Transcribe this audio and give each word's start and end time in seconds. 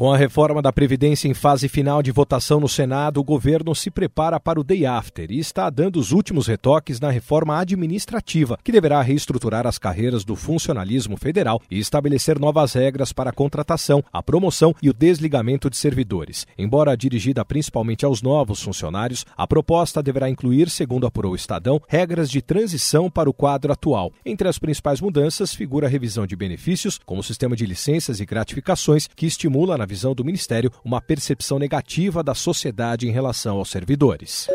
Com 0.00 0.10
a 0.10 0.16
reforma 0.16 0.62
da 0.62 0.72
Previdência 0.72 1.28
em 1.28 1.34
fase 1.34 1.68
final 1.68 2.02
de 2.02 2.10
votação 2.10 2.58
no 2.58 2.70
Senado, 2.70 3.20
o 3.20 3.22
governo 3.22 3.74
se 3.74 3.90
prepara 3.90 4.40
para 4.40 4.58
o 4.58 4.64
day 4.64 4.86
after 4.86 5.30
e 5.30 5.38
está 5.38 5.68
dando 5.68 6.00
os 6.00 6.10
últimos 6.10 6.46
retoques 6.46 6.98
na 6.98 7.10
reforma 7.10 7.58
administrativa, 7.58 8.58
que 8.64 8.72
deverá 8.72 9.02
reestruturar 9.02 9.66
as 9.66 9.76
carreiras 9.76 10.24
do 10.24 10.34
funcionalismo 10.34 11.18
federal 11.18 11.60
e 11.70 11.78
estabelecer 11.78 12.38
novas 12.38 12.72
regras 12.72 13.12
para 13.12 13.28
a 13.28 13.32
contratação, 13.34 14.02
a 14.10 14.22
promoção 14.22 14.74
e 14.80 14.88
o 14.88 14.94
desligamento 14.94 15.68
de 15.68 15.76
servidores. 15.76 16.46
Embora 16.56 16.96
dirigida 16.96 17.44
principalmente 17.44 18.02
aos 18.02 18.22
novos 18.22 18.62
funcionários, 18.62 19.26
a 19.36 19.46
proposta 19.46 20.02
deverá 20.02 20.30
incluir, 20.30 20.70
segundo 20.70 21.06
apurou 21.06 21.32
o 21.32 21.36
Estadão, 21.36 21.78
regras 21.86 22.30
de 22.30 22.40
transição 22.40 23.10
para 23.10 23.28
o 23.28 23.34
quadro 23.34 23.70
atual. 23.70 24.14
Entre 24.24 24.48
as 24.48 24.58
principais 24.58 24.98
mudanças 24.98 25.54
figura 25.54 25.86
a 25.86 25.90
revisão 25.90 26.26
de 26.26 26.34
benefícios, 26.34 26.98
como 27.04 27.20
o 27.20 27.24
sistema 27.24 27.54
de 27.54 27.66
licenças 27.66 28.18
e 28.18 28.24
gratificações, 28.24 29.06
que 29.14 29.26
estimula, 29.26 29.76
na 29.76 29.89
visão 29.90 30.14
do 30.14 30.24
Ministério, 30.24 30.70
uma 30.84 31.00
percepção 31.00 31.58
negativa 31.58 32.22
da 32.22 32.34
sociedade 32.34 33.08
em 33.08 33.10
relação 33.10 33.56
aos 33.56 33.70
servidores. 33.70 34.46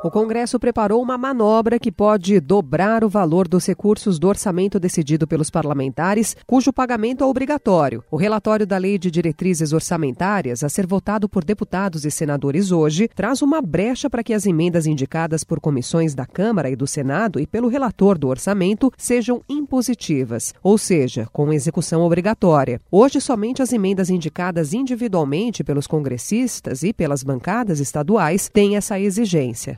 O 0.00 0.12
Congresso 0.12 0.60
preparou 0.60 1.02
uma 1.02 1.18
manobra 1.18 1.76
que 1.76 1.90
pode 1.90 2.38
dobrar 2.38 3.02
o 3.02 3.08
valor 3.08 3.48
dos 3.48 3.66
recursos 3.66 4.16
do 4.16 4.28
orçamento 4.28 4.78
decidido 4.78 5.26
pelos 5.26 5.50
parlamentares, 5.50 6.36
cujo 6.46 6.72
pagamento 6.72 7.24
é 7.24 7.26
obrigatório. 7.26 8.04
O 8.08 8.16
relatório 8.16 8.64
da 8.64 8.78
Lei 8.78 8.96
de 8.96 9.10
Diretrizes 9.10 9.72
Orçamentárias, 9.72 10.62
a 10.62 10.68
ser 10.68 10.86
votado 10.86 11.28
por 11.28 11.42
deputados 11.42 12.04
e 12.04 12.12
senadores 12.12 12.70
hoje, 12.70 13.08
traz 13.08 13.42
uma 13.42 13.60
brecha 13.60 14.08
para 14.08 14.22
que 14.22 14.32
as 14.32 14.46
emendas 14.46 14.86
indicadas 14.86 15.42
por 15.42 15.58
comissões 15.58 16.14
da 16.14 16.24
Câmara 16.24 16.70
e 16.70 16.76
do 16.76 16.86
Senado 16.86 17.40
e 17.40 17.46
pelo 17.46 17.66
relator 17.66 18.16
do 18.16 18.28
orçamento 18.28 18.92
sejam 18.96 19.42
impositivas, 19.48 20.54
ou 20.62 20.78
seja, 20.78 21.26
com 21.32 21.52
execução 21.52 22.02
obrigatória. 22.02 22.80
Hoje, 22.88 23.20
somente 23.20 23.62
as 23.62 23.72
emendas 23.72 24.10
indicadas 24.10 24.72
individualmente 24.72 25.64
pelos 25.64 25.88
congressistas 25.88 26.84
e 26.84 26.92
pelas 26.92 27.24
bancadas 27.24 27.80
estaduais 27.80 28.48
têm 28.48 28.76
essa 28.76 29.00
exigência. 29.00 29.76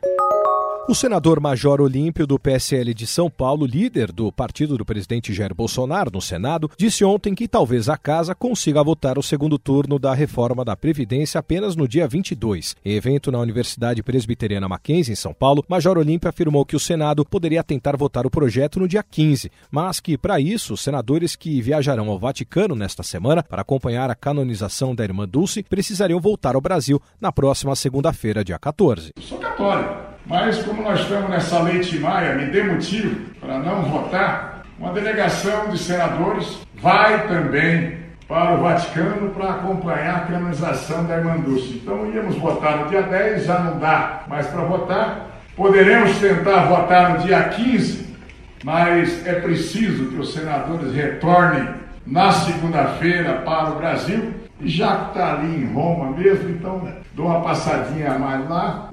O 0.91 0.95
senador 0.95 1.39
Major 1.39 1.81
Olímpio, 1.81 2.27
do 2.27 2.37
PSL 2.37 2.93
de 2.93 3.07
São 3.07 3.31
Paulo, 3.31 3.65
líder 3.65 4.11
do 4.11 4.33
partido 4.33 4.77
do 4.77 4.85
presidente 4.85 5.33
Jair 5.33 5.55
Bolsonaro 5.55 6.11
no 6.13 6.21
Senado, 6.21 6.69
disse 6.77 7.05
ontem 7.05 7.33
que 7.33 7.47
talvez 7.47 7.89
a 7.89 7.97
casa 7.97 8.35
consiga 8.35 8.83
votar 8.83 9.17
o 9.17 9.23
segundo 9.23 9.57
turno 9.57 10.01
da 10.01 10.13
reforma 10.13 10.65
da 10.65 10.75
Previdência 10.75 11.39
apenas 11.39 11.77
no 11.77 11.87
dia 11.87 12.09
22. 12.09 12.75
Em 12.85 12.95
evento 12.97 13.31
na 13.31 13.39
Universidade 13.39 14.03
Presbiteriana 14.03 14.69
Mackenzie, 14.69 15.13
em 15.13 15.15
São 15.17 15.33
Paulo, 15.33 15.65
Major 15.69 15.97
Olímpio 15.97 16.29
afirmou 16.29 16.67
que 16.67 16.75
o 16.75 16.81
Senado 16.81 17.25
poderia 17.25 17.63
tentar 17.63 17.97
votar 17.97 18.27
o 18.27 18.31
projeto 18.31 18.81
no 18.81 18.89
dia 18.89 19.05
15, 19.05 19.49
mas 19.71 20.01
que, 20.01 20.19
para 20.19 20.41
isso, 20.41 20.75
os 20.75 20.81
senadores 20.81 21.37
que 21.37 21.63
viajarão 21.63 22.09
ao 22.09 22.19
Vaticano 22.19 22.75
nesta 22.75 23.05
semana 23.05 23.45
para 23.45 23.63
acompanhar 23.63 24.11
a 24.11 24.17
canonização 24.17 24.93
da 24.93 25.05
irmã 25.05 25.29
Dulce 25.29 25.63
precisariam 25.63 26.19
voltar 26.19 26.57
ao 26.57 26.61
Brasil 26.61 27.01
na 27.21 27.31
próxima 27.31 27.77
segunda-feira, 27.77 28.43
dia 28.43 28.59
14. 28.59 29.13
Sou 29.21 29.39
católico. 29.39 30.10
Mas 30.27 30.63
como 30.63 30.83
nós 30.83 31.01
estamos 31.01 31.31
nessa 31.31 31.61
lei 31.63 31.81
Maia, 31.99 32.35
me 32.35 32.47
dê 32.47 32.63
motivo 32.63 33.17
para 33.41 33.59
não 33.59 33.83
votar, 33.83 34.63
uma 34.79 34.93
delegação 34.93 35.69
de 35.69 35.79
senadores 35.79 36.61
vai 36.81 37.27
também 37.29 38.01
para 38.27 38.55
o 38.55 38.63
Vaticano 38.63 39.31
para 39.31 39.51
acompanhar 39.51 40.17
a 40.17 40.21
canonização 40.21 41.05
da 41.05 41.17
Irmã 41.17 41.37
Dulce. 41.39 41.81
Então 41.83 42.11
íamos 42.13 42.37
votar 42.37 42.79
no 42.79 42.89
dia 42.89 43.03
10, 43.03 43.45
já 43.45 43.59
não 43.59 43.79
dá 43.79 44.23
mais 44.29 44.47
para 44.47 44.63
votar. 44.63 45.27
Poderemos 45.57 46.17
tentar 46.19 46.67
votar 46.67 47.11
no 47.11 47.19
dia 47.19 47.43
15, 47.43 48.17
mas 48.65 49.27
é 49.27 49.35
preciso 49.35 50.11
que 50.11 50.17
os 50.17 50.33
senadores 50.33 50.95
retornem 50.95 51.69
na 52.07 52.31
segunda-feira 52.31 53.35
para 53.45 53.71
o 53.71 53.77
Brasil. 53.77 54.33
E 54.61 54.69
já 54.69 54.97
que 54.97 55.09
está 55.09 55.33
ali 55.33 55.63
em 55.63 55.73
Roma 55.73 56.17
mesmo, 56.17 56.51
então 56.51 56.89
dou 57.15 57.27
uma 57.27 57.41
passadinha 57.41 58.13
a 58.13 58.19
mais 58.19 58.49
lá, 58.49 58.90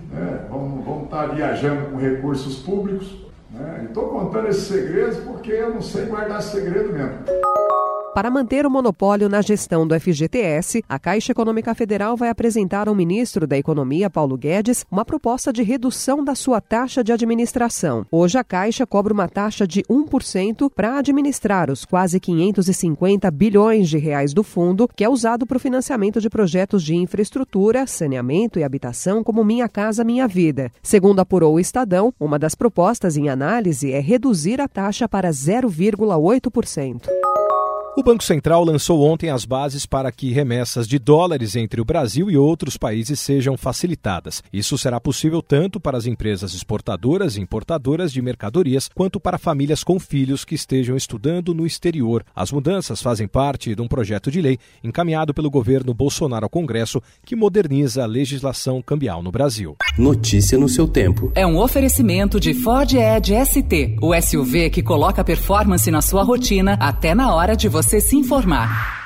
viajando 1.34 1.92
com 1.92 1.98
recursos 1.98 2.58
públicos. 2.58 3.16
Né? 3.50 3.86
Estou 3.88 4.10
contando 4.10 4.48
esses 4.48 4.64
segredos 4.64 5.18
porque 5.18 5.52
eu 5.52 5.74
não 5.74 5.82
sei 5.82 6.06
guardar 6.06 6.42
segredo 6.42 6.92
mesmo. 6.92 7.20
Para 8.18 8.32
manter 8.32 8.66
o 8.66 8.72
monopólio 8.72 9.30
na 9.30 9.44
gestão 9.44 9.86
do 9.88 9.94
FGTS, 9.94 10.84
a 10.90 10.98
Caixa 10.98 11.34
Econômica 11.34 11.76
Federal 11.76 12.18
vai 12.18 12.30
apresentar 12.30 12.88
ao 12.88 12.96
ministro 12.96 13.46
da 13.46 13.56
Economia, 13.56 14.10
Paulo 14.10 14.36
Guedes, 14.36 14.84
uma 14.90 15.06
proposta 15.06 15.54
de 15.54 15.62
redução 15.62 16.24
da 16.24 16.34
sua 16.34 16.60
taxa 16.60 17.04
de 17.04 17.12
administração. 17.12 18.08
Hoje, 18.12 18.40
a 18.40 18.44
Caixa 18.44 18.88
cobra 18.88 19.14
uma 19.14 19.28
taxa 19.28 19.68
de 19.68 19.84
1% 19.84 20.68
para 20.74 20.98
administrar 20.98 21.70
os 21.70 21.86
quase 21.86 22.20
550 22.20 23.30
bilhões 23.30 23.88
de 23.88 24.00
reais 24.00 24.34
do 24.34 24.42
fundo, 24.42 24.90
que 24.96 25.04
é 25.04 25.10
usado 25.10 25.46
para 25.46 25.58
o 25.58 25.60
financiamento 25.60 26.20
de 26.20 26.28
projetos 26.28 26.82
de 26.82 26.96
infraestrutura, 26.96 27.86
saneamento 27.86 28.58
e 28.58 28.64
habitação, 28.64 29.24
como 29.24 29.46
Minha 29.46 29.70
Casa 29.70 30.04
Minha 30.04 30.28
Vida. 30.28 30.72
Segundo 30.82 31.20
apurou 31.20 31.54
o 31.54 31.60
Estadão, 31.60 32.12
uma 32.20 32.40
das 32.40 32.56
propostas 32.56 33.16
em 33.16 33.30
análise 33.30 33.92
é 33.92 34.00
reduzir 34.00 34.60
a 34.60 34.68
taxa 34.68 35.08
para 35.08 35.30
0,8%. 35.30 37.27
O 38.00 38.04
Banco 38.04 38.24
Central 38.24 38.64
lançou 38.64 39.02
ontem 39.02 39.32
as 39.32 39.44
bases 39.44 39.88
para 39.88 40.12
que 40.12 40.32
remessas 40.32 40.88
de 40.88 41.00
dólares 41.00 41.56
entre 41.56 41.82
o 41.82 41.84
Brasil 41.84 42.30
e 42.30 42.38
outros 42.38 42.78
países 42.78 43.20
sejam 43.20 43.58
facilitadas. 43.58 44.44
Isso 44.54 44.78
será 44.78 45.00
possível 45.00 45.42
tanto 45.42 45.80
para 45.80 45.98
as 45.98 46.06
empresas 46.06 46.54
exportadoras 46.54 47.36
e 47.36 47.42
importadoras 47.42 48.14
de 48.14 48.22
mercadorias, 48.22 48.88
quanto 48.94 49.20
para 49.20 49.40
famílias 49.40 49.84
com 49.84 50.00
filhos 50.00 50.46
que 50.46 50.54
estejam 50.54 50.96
estudando 50.96 51.56
no 51.56 51.66
exterior. 51.66 52.24
As 52.36 52.52
mudanças 52.52 53.02
fazem 53.02 53.28
parte 53.28 53.74
de 53.74 53.82
um 53.82 53.88
projeto 53.88 54.30
de 54.30 54.42
lei 54.42 54.60
encaminhado 54.84 55.34
pelo 55.34 55.50
governo 55.50 55.92
Bolsonaro 55.92 56.46
ao 56.46 56.52
Congresso 56.52 57.02
que 57.26 57.36
moderniza 57.36 58.04
a 58.04 58.06
legislação 58.06 58.80
cambial 58.80 59.24
no 59.24 59.32
Brasil. 59.32 59.76
Notícia 59.98 60.56
no 60.56 60.70
seu 60.70 60.88
tempo. 60.88 61.32
É 61.34 61.48
um 61.48 61.58
oferecimento 61.58 62.40
de 62.40 62.54
Ford 62.54 62.94
Edge 62.94 63.34
ST, 63.44 63.98
o 64.00 64.14
SUV 64.22 64.70
que 64.70 64.84
coloca 64.84 65.24
performance 65.24 65.90
na 65.90 66.04
sua 66.04 66.22
rotina 66.22 66.78
até 66.80 67.16
na 67.16 67.34
hora 67.34 67.56
de 67.56 67.68
você 67.68 67.87
você 67.88 68.02
se 68.02 68.18
informar. 68.18 68.97